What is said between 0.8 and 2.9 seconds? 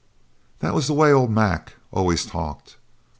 the way old Mac always talked.